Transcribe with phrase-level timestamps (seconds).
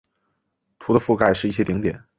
[0.79, 2.03] 图的覆盖是一些顶点。